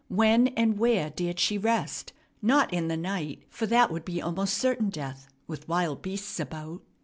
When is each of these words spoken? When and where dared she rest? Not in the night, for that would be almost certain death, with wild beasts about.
When 0.09 0.47
and 0.57 0.79
where 0.79 1.11
dared 1.11 1.39
she 1.39 1.59
rest? 1.59 2.11
Not 2.41 2.73
in 2.73 2.87
the 2.87 2.97
night, 2.97 3.43
for 3.51 3.67
that 3.67 3.91
would 3.91 4.03
be 4.03 4.19
almost 4.19 4.55
certain 4.55 4.89
death, 4.89 5.27
with 5.45 5.67
wild 5.67 6.01
beasts 6.01 6.39
about. 6.39 6.81